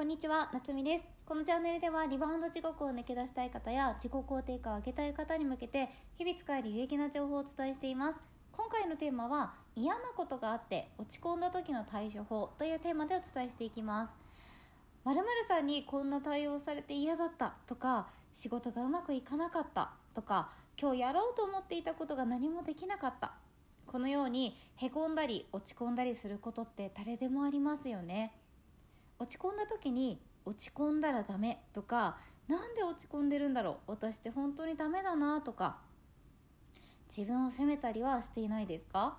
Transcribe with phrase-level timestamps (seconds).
[0.00, 1.04] こんにちは、なつみです。
[1.26, 8.18] このチャンネルではリバウンド地獄を抜け出したい方や自己肯定感を上げたい方に向けて日々使える有益な情報をお伝えしています。
[8.50, 14.14] 今回のテーマは嫌なことがあって落ち込んだ時の対処法というテーマでお伝えしていきます。
[15.04, 20.48] 〇〇さんにこんな対応されて嫌だったとか仕事がうまくいかなかったとか
[20.80, 23.34] 今日やろうと思っていたことが何もできなかった
[23.86, 28.32] このようにへこんだり落ち込んだりすることって誰でもありますよね
[29.30, 32.16] 落ち込んだ時に落ち込んだらダメとか
[32.48, 35.78] なんで落ち込んでるんだろう私って本当にダメだなとか
[37.16, 39.18] 自分を責めたりはしていないですか？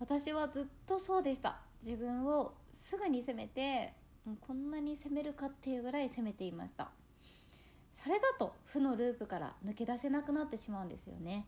[0.00, 1.60] 私はずっとそうでした。
[1.84, 6.90] 自分をすぐに責めてもうこんなに責めるかっていうぐらい責めていました。
[7.94, 11.46] それだと負のループから抜け出せなくなってしまうんですよね。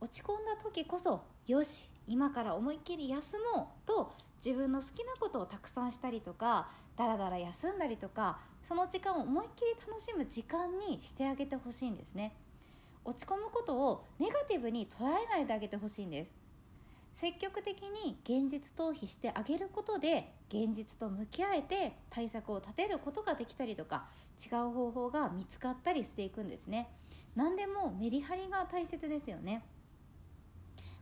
[0.00, 4.12] 落ち込んだ時こそよし今から思いっきり休もうと
[4.44, 12.34] 自分の好きなことをたくさんしたりとかだらだら休んだりとかその時間を思いっきり楽しむ時間にしてあげてほしいんですね。
[13.04, 16.30] 落ち込むことをネガティブに捉えないであげてほしいんです。
[17.14, 24.06] 積極的に現実逃避してあげることで現実と向き合えて対策を立てることができたりとか
[24.42, 26.88] 違う方法が見つかったりしていくんですね。
[27.34, 29.64] 何でもメリハリが大切ですよね。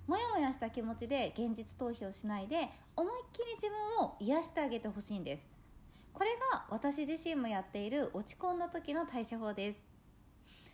[0.08, 5.42] もやもやした気持ちで現実逃避をしないで思いっきり自分を癒してあげてほしいんです。
[6.14, 9.80] これが私自身もやっている落ち込んだ時の対処法です。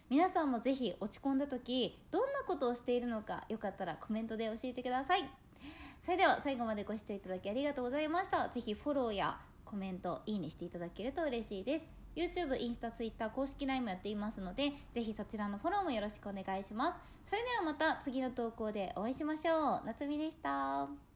[0.09, 5.29] 皆さんもぜひ落ち込んだ時どんなことをしているのかよかったらコメントで教えてください。
[6.01, 8.49] それでは最後までご視聴いただきありがとうございました。
[8.49, 12.04] ぜひフォローやコメントいいねしていただけると嬉しいです。
[12.17, 17.15] YouTube、インスタ、Twitter 公式 LINE もやっていますのでぜひそちらのフォローもよろしくお願いします。
[17.27, 19.87] それではまた次の投稿でお会いしましょう。
[19.87, 21.14] 夏美でした。